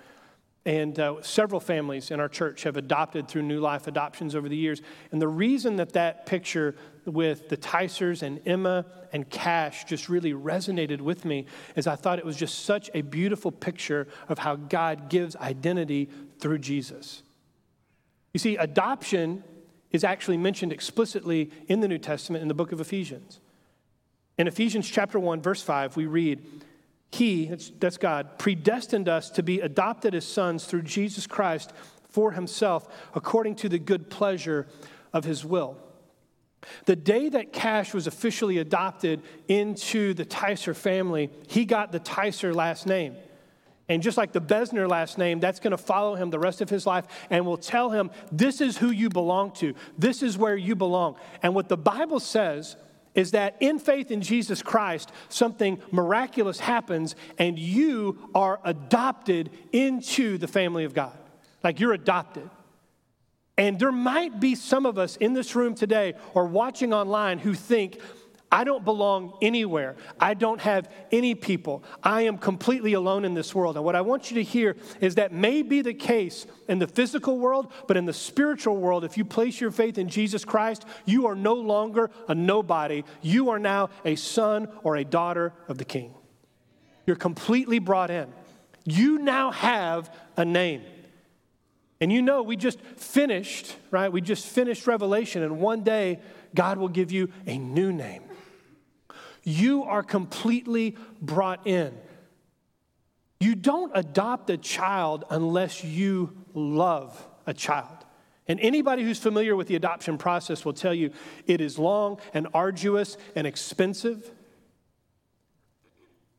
[0.67, 4.57] And uh, several families in our church have adopted through New Life adoptions over the
[4.57, 4.81] years.
[5.13, 6.75] And the reason that that picture
[7.05, 11.45] with the Ticers and Emma and Cash just really resonated with me
[11.77, 16.09] is I thought it was just such a beautiful picture of how God gives identity
[16.39, 17.23] through Jesus.
[18.33, 19.45] You see, adoption
[19.91, 23.39] is actually mentioned explicitly in the New Testament in the book of Ephesians.
[24.37, 26.45] In Ephesians chapter 1, verse 5, we read,
[27.11, 27.45] he,
[27.79, 31.71] that's, God, predestined us to be adopted as sons through Jesus Christ
[32.09, 34.67] for himself, according to the good pleasure
[35.13, 35.77] of his will.
[36.85, 42.53] The day that Cash was officially adopted into the Ticer family, he got the Ticer
[42.53, 43.15] last name.
[43.89, 46.69] And just like the Bezner last name, that's going to follow him the rest of
[46.69, 49.75] his life and will tell him, this is who you belong to.
[49.97, 51.15] This is where you belong.
[51.41, 52.75] And what the Bible says
[53.17, 60.37] is that in faith in Jesus Christ, something miraculous happens and you are adopted into
[60.37, 61.17] the family of God.
[61.63, 62.49] Like you're adopted.
[63.57, 67.55] And there might be some of us in this room today or watching online who
[67.55, 67.99] think,
[68.49, 69.97] I don't belong anywhere.
[70.19, 71.83] I don't have any people.
[72.01, 73.75] I am completely alone in this world.
[73.75, 76.87] And what I want you to hear is that may be the case in the
[76.87, 80.85] physical world, but in the spiritual world, if you place your faith in Jesus Christ,
[81.05, 83.03] you are no longer a nobody.
[83.21, 86.13] You are now a son or a daughter of the King.
[87.05, 88.31] You're completely brought in.
[88.85, 90.83] You now have a name.
[91.99, 94.09] And you know, we just finished, right?
[94.09, 96.19] We just finished Revelation, and one day
[96.55, 98.23] God will give you a new name.
[99.47, 101.97] You are completely brought in.
[103.39, 108.05] You don't adopt a child unless you love a child.
[108.49, 111.11] And anybody who's familiar with the adoption process will tell you
[111.45, 114.29] it is long and arduous and expensive.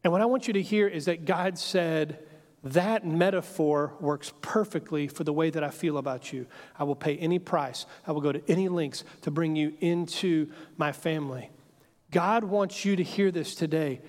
[0.05, 2.19] And what I want you to hear is that God said,
[2.63, 6.47] that metaphor works perfectly for the way that I feel about you.
[6.79, 10.53] I will pay any price, I will go to any lengths to bring you into
[10.77, 11.49] my family.
[12.11, 14.01] God wants you to hear this today.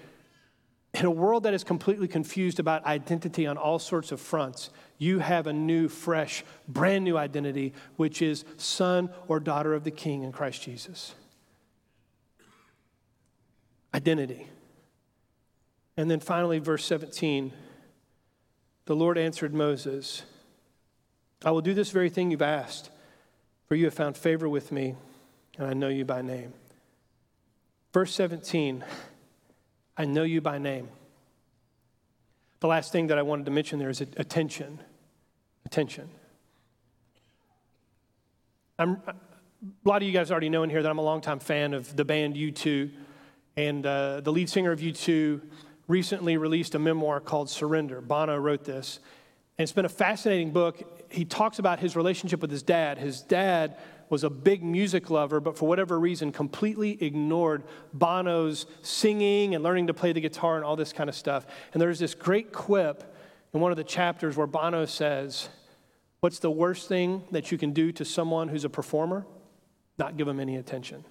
[0.94, 5.20] In a world that is completely confused about identity on all sorts of fronts, you
[5.20, 10.24] have a new, fresh, brand new identity, which is son or daughter of the King
[10.24, 11.14] in Christ Jesus.
[13.94, 14.48] Identity.
[15.96, 17.54] And then finally, verse 17
[18.90, 20.24] the Lord answered Moses,
[21.46, 22.90] I will do this very thing you've asked,
[23.68, 24.96] for you have found favor with me,
[25.60, 26.54] and I know you by name.
[28.00, 28.86] Verse 17,
[29.98, 30.88] I know you by name.
[32.62, 34.80] The last thing that I wanted to mention there is attention.
[35.66, 36.10] Attention.
[38.78, 39.14] I'm, a
[39.84, 42.06] lot of you guys already know in here that I'm a longtime fan of the
[42.06, 42.90] band U2,
[43.58, 45.42] and uh, the lead singer of U2
[45.90, 48.00] recently released a memoir called Surrender.
[48.00, 49.02] Bono wrote this,
[49.58, 51.12] and it's been a fascinating book.
[51.12, 52.98] He talks about his relationship with his dad.
[52.98, 53.78] His dad
[54.10, 59.88] was a big music lover, but for whatever reason, completely ignored Bono's singing and learning
[59.88, 61.45] to play the guitar and all this kind of stuff.
[61.74, 63.15] And there's this great quip
[63.54, 65.50] in one of the chapters where Bono says,
[66.22, 69.26] What's the worst thing that you can do to someone who's a performer?
[69.98, 71.06] Not give them any attention.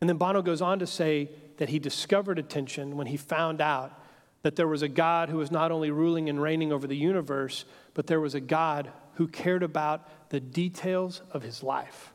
[0.00, 3.98] And then Bono goes on to say that he discovered attention when he found out
[4.42, 7.64] that there was a God who was not only ruling and reigning over the universe,
[7.94, 12.12] but there was a God who cared about the details of his life.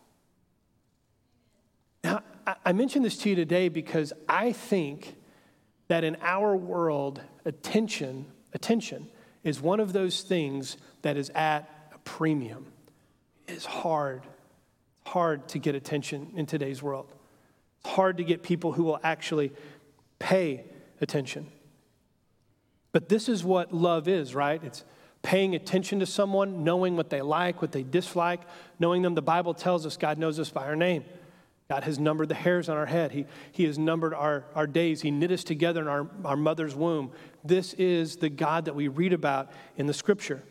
[2.04, 2.22] Now,
[2.66, 5.16] I mention this to you today because I think
[5.88, 9.08] that in our world, attention, attention
[9.46, 12.66] is one of those things that is at a premium.
[13.48, 14.24] It's hard,
[15.06, 17.14] hard to get attention in today's world.
[17.80, 19.54] It's hard to get people who will actually
[20.20, 20.66] pay
[21.00, 21.48] attention.
[22.92, 24.62] But this is what love is, right?
[24.62, 24.84] It's
[25.22, 28.42] paying attention to someone, knowing what they like, what they dislike,
[28.80, 29.16] knowing them.
[29.16, 31.04] The Bible tells us God knows us by our name.
[31.70, 33.12] God has numbered the hairs on our head.
[33.12, 35.02] He, he has numbered our, our days.
[35.02, 37.12] He knit us together in our, our mother's womb.
[37.44, 40.42] This is the God that we read about in the scripture.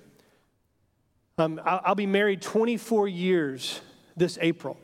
[1.38, 3.80] Um, I'll, I'll be married 24 years
[4.16, 4.78] this April.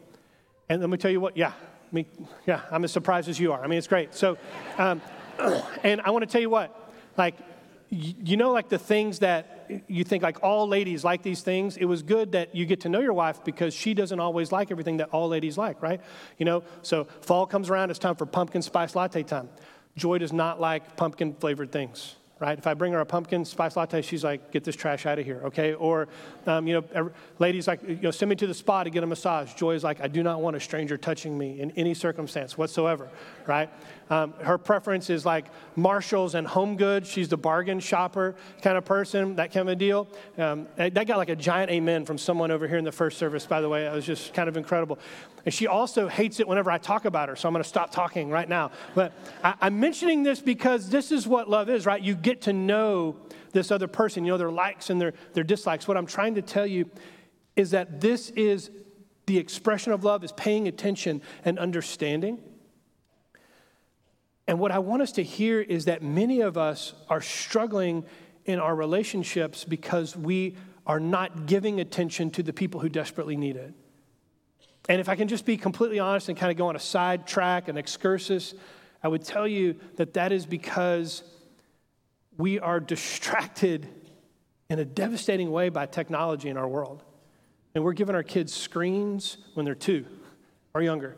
[0.68, 1.52] And let me tell you what, yeah,
[1.92, 2.06] me,
[2.46, 3.62] yeah, I'm as surprised as you are.
[3.62, 4.12] I mean, it's great.
[4.12, 4.36] So,
[4.76, 5.00] um,
[5.84, 7.36] and I want to tell you what, like,
[7.94, 11.76] you know, like the things that you think like all ladies like these things.
[11.76, 14.70] It was good that you get to know your wife because she doesn't always like
[14.70, 16.00] everything that all ladies like, right?
[16.38, 19.48] You know, so fall comes around, it's time for pumpkin spice latte time.
[19.96, 22.58] Joy does not like pumpkin flavored things right?
[22.58, 25.24] If I bring her a pumpkin spice latte, she's like, get this trash out of
[25.24, 25.74] here, okay?
[25.74, 26.08] Or,
[26.46, 29.06] um, you know, ladies like, you know, send me to the spa to get a
[29.06, 29.54] massage.
[29.54, 33.08] Joy is like, I do not want a stranger touching me in any circumstance whatsoever,
[33.46, 33.70] right?
[34.10, 37.08] Um, her preference is like Marshalls and Home Goods.
[37.08, 40.08] She's the bargain shopper kind of person, that kind of a deal.
[40.36, 43.46] Um, that got like a giant amen from someone over here in the first service,
[43.46, 43.86] by the way.
[43.86, 44.98] It was just kind of incredible.
[45.44, 47.90] And she also hates it whenever I talk about her, so I'm going to stop
[47.90, 48.70] talking right now.
[48.94, 49.12] But
[49.42, 52.02] I, I'm mentioning this because this is what love is, right?
[52.02, 53.16] You get to know
[53.52, 55.88] this other person, you know, their likes and their, their dislikes.
[55.88, 56.90] What I'm trying to tell you
[57.56, 58.70] is that this is
[59.26, 62.38] the expression of love is paying attention and understanding.
[64.46, 68.04] And what I want us to hear is that many of us are struggling
[68.44, 73.56] in our relationships because we are not giving attention to the people who desperately need
[73.56, 73.72] it.
[74.88, 77.26] And if I can just be completely honest and kind of go on a side
[77.26, 78.54] track, an excursus,
[79.02, 81.22] I would tell you that that is because
[82.36, 83.88] we are distracted
[84.68, 87.02] in a devastating way by technology in our world.
[87.74, 90.04] And we're giving our kids screens when they're two
[90.74, 91.16] or younger.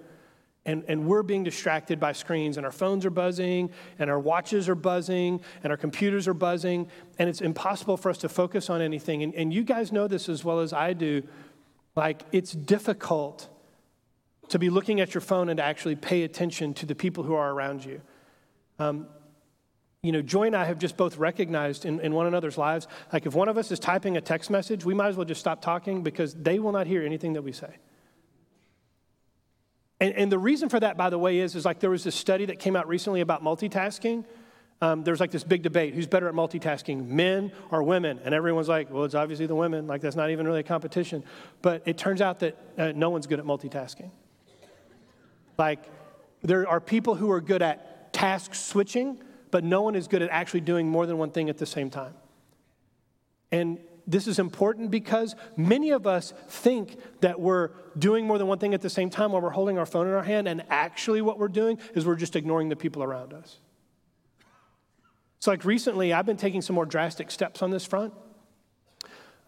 [0.66, 4.68] And, and we're being distracted by screens, and our phones are buzzing, and our watches
[4.68, 8.82] are buzzing, and our computers are buzzing, and it's impossible for us to focus on
[8.82, 9.22] anything.
[9.22, 11.22] And, and you guys know this as well as I do.
[11.94, 13.48] Like, it's difficult
[14.48, 17.34] to be looking at your phone and to actually pay attention to the people who
[17.34, 18.00] are around you.
[18.78, 19.06] Um,
[20.02, 23.26] you know, Joy and I have just both recognized in, in one another's lives, like
[23.26, 25.62] if one of us is typing a text message, we might as well just stop
[25.62, 27.76] talking because they will not hear anything that we say.
[30.00, 32.14] And, and the reason for that, by the way, is, is like there was this
[32.14, 34.24] study that came out recently about multitasking.
[34.82, 38.20] Um, there's like this big debate who's better at multitasking, men or women?
[38.22, 39.86] And everyone's like, well, it's obviously the women.
[39.86, 41.24] Like, that's not even really a competition.
[41.62, 44.10] But it turns out that uh, no one's good at multitasking.
[45.56, 45.84] Like,
[46.42, 50.28] there are people who are good at task switching, but no one is good at
[50.28, 52.12] actually doing more than one thing at the same time.
[53.50, 58.58] And this is important because many of us think that we're doing more than one
[58.58, 61.22] thing at the same time while we're holding our phone in our hand, and actually,
[61.22, 63.58] what we're doing is we're just ignoring the people around us.
[65.40, 68.14] So, like recently, I've been taking some more drastic steps on this front.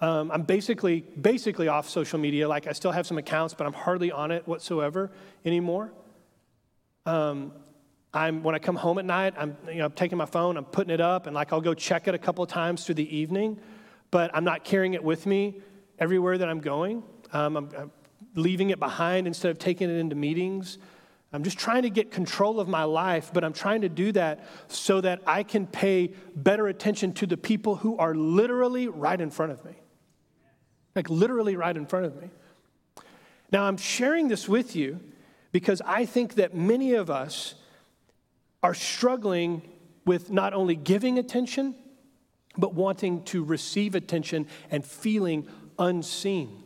[0.00, 2.48] Um, I'm basically basically off social media.
[2.48, 5.10] Like I still have some accounts, but I'm hardly on it whatsoever
[5.44, 5.92] anymore.
[7.04, 7.52] Um,
[8.14, 10.64] I'm when I come home at night, I'm you know I'm taking my phone, I'm
[10.64, 13.16] putting it up, and like I'll go check it a couple of times through the
[13.16, 13.58] evening,
[14.10, 15.60] but I'm not carrying it with me
[15.98, 17.02] everywhere that I'm going.
[17.32, 17.92] Um, I'm, I'm
[18.34, 20.78] leaving it behind instead of taking it into meetings.
[21.32, 24.46] I'm just trying to get control of my life, but I'm trying to do that
[24.68, 29.30] so that I can pay better attention to the people who are literally right in
[29.30, 29.74] front of me
[30.98, 32.28] like literally right in front of me.
[33.52, 34.98] Now, I'm sharing this with you
[35.52, 37.54] because I think that many of us
[38.64, 39.62] are struggling
[40.04, 41.76] with not only giving attention,
[42.58, 45.46] but wanting to receive attention and feeling
[45.78, 46.64] unseen.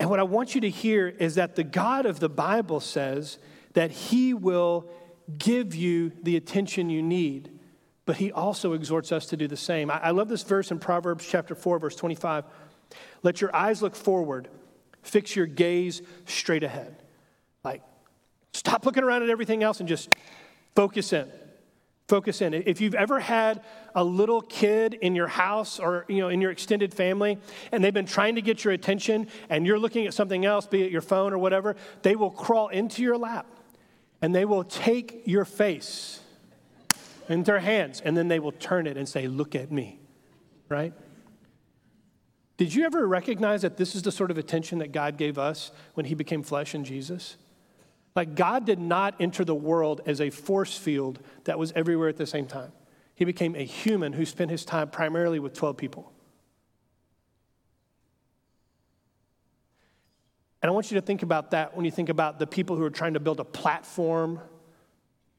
[0.00, 3.38] And what I want you to hear is that the God of the Bible says
[3.74, 4.88] that He will
[5.38, 7.50] give you the attention you need,
[8.04, 9.90] but He also exhorts us to do the same.
[9.90, 12.44] I, love this verse in Proverbs chapter 4, verse 25.
[13.22, 14.48] Let your eyes look forward,
[15.02, 17.02] fix your gaze straight ahead.
[17.64, 17.82] Like,
[18.52, 20.08] stop looking around at everything else and just
[20.74, 21.28] focus in.
[22.08, 22.54] Focus in.
[22.54, 23.62] If you've ever had
[23.94, 27.36] a little kid in your house or you know in your extended family
[27.70, 30.82] and they've been trying to get your attention and you're looking at something else, be
[30.82, 33.46] it your phone or whatever, they will crawl into your lap
[34.22, 36.20] and they will take your face
[37.28, 40.00] in their hands and then they will turn it and say, Look at me.
[40.70, 40.94] Right?
[42.56, 45.72] Did you ever recognize that this is the sort of attention that God gave us
[45.92, 47.36] when He became flesh in Jesus?
[48.18, 52.16] Like, God did not enter the world as a force field that was everywhere at
[52.16, 52.72] the same time.
[53.14, 56.12] He became a human who spent his time primarily with 12 people.
[60.60, 62.82] And I want you to think about that when you think about the people who
[62.82, 64.40] are trying to build a platform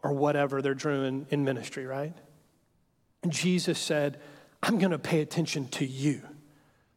[0.01, 2.15] or whatever they're doing in ministry, right?
[3.23, 4.21] And Jesus said,
[4.63, 6.21] I'm going to pay attention to you.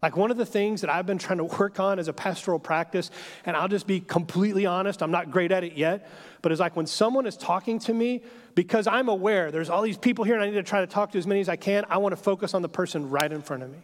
[0.02, 2.58] Like one of the things that I've been trying to work on as a pastoral
[2.58, 3.10] practice,
[3.46, 6.10] and I'll just be completely honest, I'm not great at it yet,
[6.42, 8.22] but it's like when someone is talking to me,
[8.56, 11.12] because I'm aware there's all these people here and I need to try to talk
[11.12, 13.42] to as many as I can, I want to focus on the person right in
[13.42, 13.78] front of me.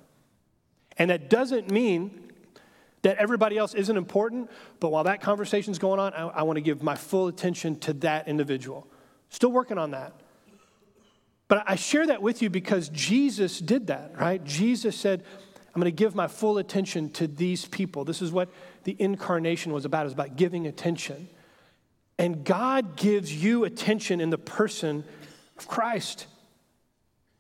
[0.99, 2.33] And that doesn't mean
[3.03, 4.51] that everybody else isn't important,
[4.81, 7.93] but while that conversation's going on, I, I want to give my full attention to
[7.95, 8.89] that individual.
[9.31, 10.15] Still working on that.
[11.47, 14.43] But I share that with you because Jesus did that, right?
[14.45, 15.25] Jesus said,
[15.79, 18.03] I'm going to give my full attention to these people.
[18.03, 18.49] This is what
[18.83, 21.29] the incarnation was about, it was about giving attention.
[22.19, 25.05] And God gives you attention in the person
[25.57, 26.27] of Christ.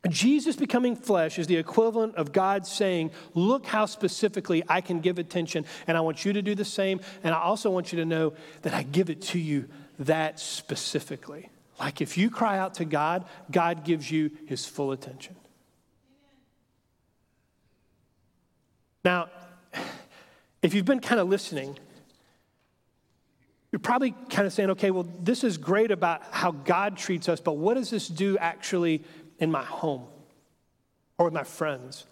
[0.08, 5.18] Jesus becoming flesh is the equivalent of God saying, Look how specifically I can give
[5.18, 7.00] attention, and I want you to do the same.
[7.24, 9.68] And I also want you to know that I give it to you
[9.98, 11.50] that specifically.
[11.80, 15.34] Like if you cry out to God, God gives you his full attention.
[19.04, 19.28] Now,
[20.62, 21.78] if you've been kind of listening,
[23.70, 27.40] you're probably kind of saying, okay, well, this is great about how God treats us,
[27.40, 29.04] but what does this do actually
[29.38, 30.04] in my home
[31.18, 32.06] or with my friends?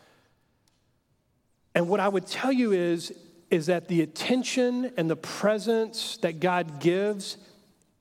[1.74, 3.12] And what I would tell you is,
[3.50, 7.36] is that the attention and the presence that God gives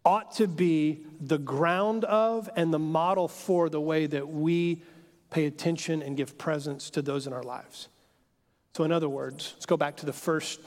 [0.03, 4.83] ought to be the ground of and the model for the way that we
[5.31, 7.89] pay attention and give presence to those in our lives.
[8.75, 10.59] So, in other words, let's go back to the first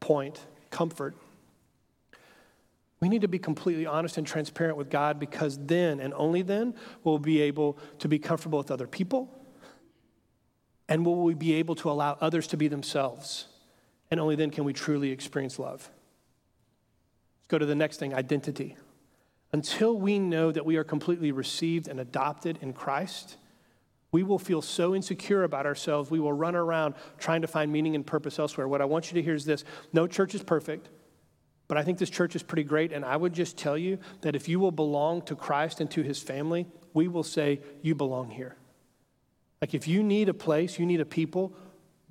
[0.00, 1.14] point comfort.
[2.98, 6.74] We need to be completely honest and transparent with God because then and only then
[7.04, 9.32] will we be able to be comfortable with other people
[10.88, 13.46] and will we be able to allow others to be themselves.
[14.10, 15.88] And only then can we truly experience love.
[17.38, 18.76] Let's go to the next thing identity.
[19.52, 23.36] Until we know that we are completely received and adopted in Christ,
[24.10, 27.94] we will feel so insecure about ourselves, we will run around trying to find meaning
[27.94, 28.66] and purpose elsewhere.
[28.66, 30.88] What I want you to hear is this no church is perfect.
[31.68, 34.34] But I think this church is pretty great, and I would just tell you that
[34.34, 38.30] if you will belong to Christ and to his family, we will say, You belong
[38.30, 38.56] here.
[39.60, 41.54] Like if you need a place, you need a people,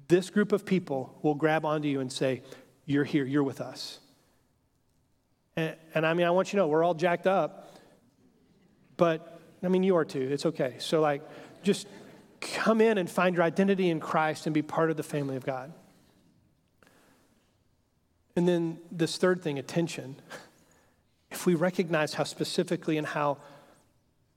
[0.08, 2.44] this group of people will grab onto you and say,
[2.86, 4.00] You're here, you're with us.
[5.56, 7.76] And, and I mean, I want you to know, we're all jacked up,
[8.96, 10.22] but I mean, you are too.
[10.32, 10.76] It's okay.
[10.78, 11.24] So, like,
[11.68, 11.88] just
[12.42, 15.46] come in and find your identity in Christ and be part of the family of
[15.46, 15.74] God.
[18.36, 20.16] And then this third thing, attention.
[21.30, 23.38] If we recognize how specifically and how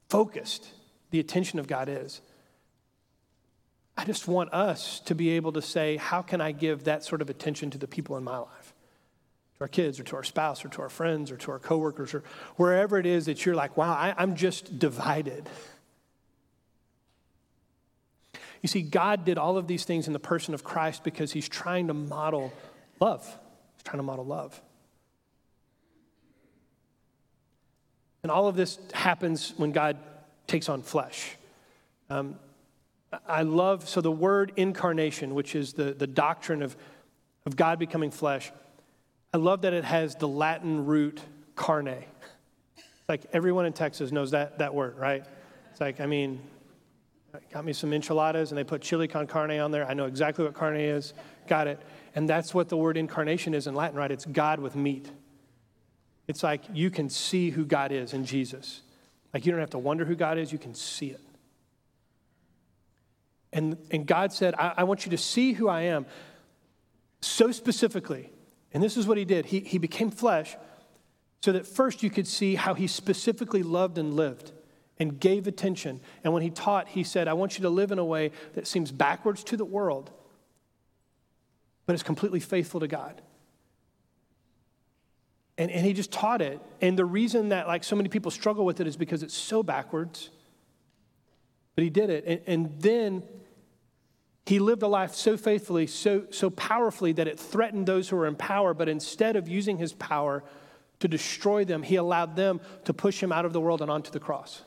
[0.08, 0.66] focused
[1.12, 2.20] the attention of God is,
[3.96, 7.22] I just want us to be able to say, how can I give that sort
[7.22, 8.74] of attention to the people in my life?
[9.58, 12.12] To our kids or to our spouse or to our friends or to our coworkers
[12.12, 12.24] or
[12.56, 15.48] wherever it is that you're like, wow, I, I'm just divided.
[18.62, 21.48] You see, God did all of these things in the person of Christ because he's
[21.48, 22.52] trying to model
[23.00, 23.24] love.
[23.76, 24.60] He's trying to model love.
[28.22, 29.96] And all of this happens when God
[30.46, 31.36] takes on flesh.
[32.10, 32.36] Um,
[33.26, 36.76] I love, so the word incarnation, which is the, the doctrine of,
[37.46, 38.52] of God becoming flesh,
[39.32, 41.20] I love that it has the Latin root
[41.54, 42.04] carne.
[43.08, 45.24] Like everyone in Texas knows that, that word, right?
[45.70, 46.40] It's like, I mean,
[47.52, 49.86] got me some enchiladas and they put chili con carne on there.
[49.86, 51.14] I know exactly what carne is.
[51.46, 51.80] Got it.
[52.14, 54.10] And that's what the word incarnation is in Latin, right?
[54.10, 55.10] It's God with meat.
[56.26, 58.82] It's like you can see who God is in Jesus.
[59.32, 61.20] Like you don't have to wonder who God is, you can see it.
[63.52, 66.06] And, and God said, I, I want you to see who I am
[67.20, 68.30] so specifically.
[68.72, 69.46] And this is what he did.
[69.46, 70.56] He, he became flesh
[71.42, 74.52] so that first you could see how he specifically loved and lived
[75.00, 75.98] and gave attention.
[76.22, 78.66] And when he taught, he said, I want you to live in a way that
[78.66, 80.10] seems backwards to the world,
[81.86, 83.22] but is completely faithful to God.
[85.56, 86.60] And, and he just taught it.
[86.82, 89.62] And the reason that like so many people struggle with it is because it's so
[89.62, 90.30] backwards.
[91.74, 92.24] But he did it.
[92.26, 93.22] And, and then
[94.44, 98.26] he lived a life so faithfully, so, so powerfully that it threatened those who were
[98.26, 98.74] in power.
[98.74, 100.44] But instead of using his power
[100.98, 104.10] to destroy them, he allowed them to push him out of the world and onto
[104.10, 104.62] the cross.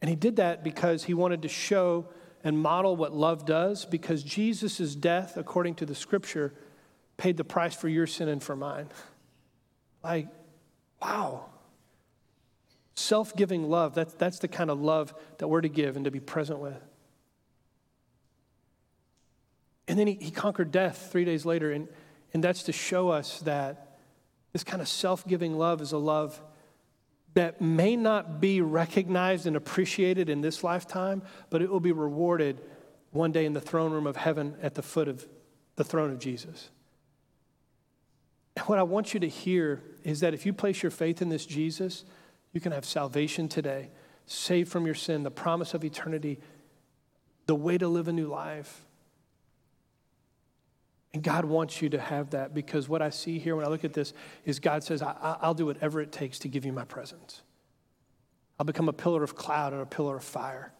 [0.00, 2.08] And he did that because he wanted to show
[2.42, 6.54] and model what love does because Jesus' death, according to the scripture,
[7.16, 8.88] paid the price for your sin and for mine.
[10.02, 10.28] Like,
[11.02, 11.50] wow.
[12.94, 16.10] Self giving love, that's, that's the kind of love that we're to give and to
[16.10, 16.82] be present with.
[19.86, 21.86] And then he, he conquered death three days later, and,
[22.32, 23.98] and that's to show us that
[24.54, 26.40] this kind of self giving love is a love
[27.34, 32.60] that may not be recognized and appreciated in this lifetime, but it will be rewarded
[33.12, 35.26] one day in the throne room of heaven at the foot of
[35.76, 36.70] the throne of Jesus.
[38.56, 41.28] And what I want you to hear is that if you place your faith in
[41.28, 42.04] this Jesus,
[42.52, 43.90] you can have salvation today,
[44.26, 46.40] saved from your sin, the promise of eternity,
[47.46, 48.86] the way to live a new life.
[51.12, 53.84] And God wants you to have that because what I see here when I look
[53.84, 54.12] at this
[54.44, 57.42] is God says, I, will do whatever it takes to give you my presence.
[58.58, 60.72] I'll become a pillar of cloud and a pillar of fire.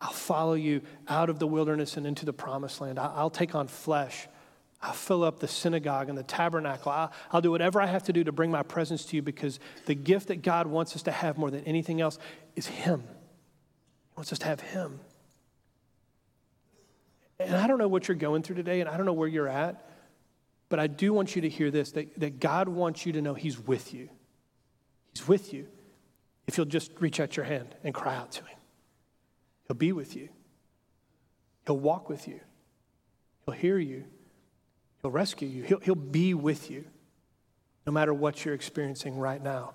[0.00, 2.98] I'll follow you out of the wilderness and into the promised land.
[2.98, 4.26] I'll take on flesh.
[4.82, 6.90] I'll fill up the synagogue and the tabernacle.
[6.90, 9.60] I'll, I'll, do whatever I have to do to bring my presence to you because
[9.86, 12.18] the gift that God wants us to have more than anything else
[12.56, 13.02] is Him.
[13.02, 14.98] He wants us to have Him.
[17.46, 19.48] And I don't know what you're going through today, and I don't know where you're
[19.48, 19.88] at,
[20.68, 23.34] but I do want you to hear this that, that God wants you to know
[23.34, 24.08] He's with you.
[25.12, 25.66] He's with you
[26.46, 28.58] if you'll just reach out your hand and cry out to Him.
[29.68, 30.28] He'll be with you,
[31.66, 32.40] He'll walk with you,
[33.44, 34.04] He'll hear you,
[35.02, 36.84] He'll rescue you, He'll, he'll be with you
[37.86, 39.74] no matter what you're experiencing right now.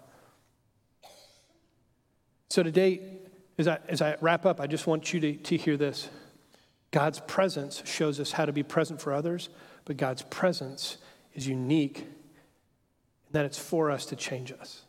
[2.49, 3.01] So, today,
[3.57, 6.09] as I, as I wrap up, I just want you to, to hear this.
[6.97, 9.49] God's presence shows us how to be present for others,
[9.85, 10.97] but God's presence
[11.35, 12.07] is unique in
[13.33, 14.81] that it's for us to change us.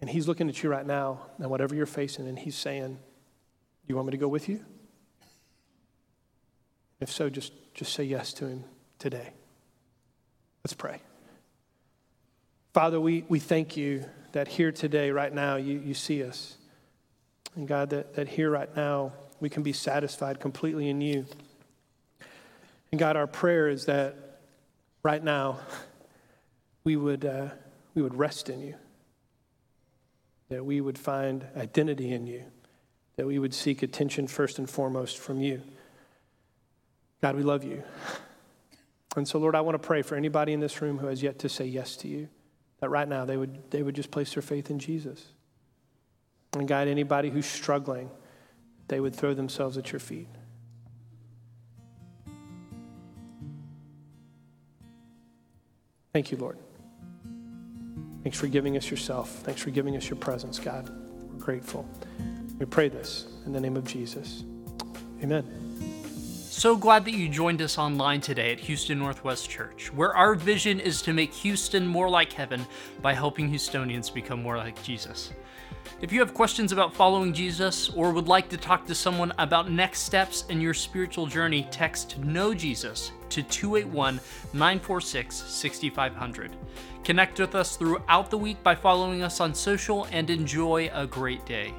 [0.00, 3.88] And He's looking at you right now, and whatever you're facing, and He's saying, Do
[3.88, 4.64] you want me to go with you?
[7.00, 8.62] If so, just, just say yes to Him
[9.00, 9.30] today.
[10.62, 11.00] Let's pray.
[12.72, 16.56] Father, we, we thank you that here today, right now, you, you see us.
[17.56, 19.12] And God, that, that here right now,
[19.42, 21.26] we can be satisfied completely in you.
[22.92, 24.38] And God, our prayer is that
[25.02, 25.58] right now,
[26.84, 27.48] we would, uh,
[27.94, 28.74] we would rest in you
[30.48, 32.44] that we would find identity in you,
[33.16, 35.62] that we would seek attention first and foremost from you.
[37.22, 37.82] God, we love you.
[39.16, 41.38] And so, Lord, I want to pray for anybody in this room who has yet
[41.38, 42.28] to say yes to you,
[42.80, 45.24] that right now they would, they would just place their faith in Jesus.
[46.52, 48.10] And God, anybody who's struggling,
[48.92, 50.28] they would throw themselves at your feet.
[56.12, 56.58] Thank you, Lord.
[58.22, 59.30] Thanks for giving us yourself.
[59.44, 60.90] Thanks for giving us your presence, God.
[60.90, 61.88] We're grateful.
[62.58, 64.44] We pray this in the name of Jesus.
[65.22, 65.42] Amen.
[66.50, 70.78] So glad that you joined us online today at Houston Northwest Church, where our vision
[70.78, 72.66] is to make Houston more like heaven
[73.00, 75.32] by helping Houstonians become more like Jesus.
[76.00, 79.70] If you have questions about following Jesus or would like to talk to someone about
[79.70, 84.20] next steps in your spiritual journey, text Know Jesus to 281
[84.52, 86.56] 946 6500.
[87.04, 91.44] Connect with us throughout the week by following us on social and enjoy a great
[91.46, 91.72] day.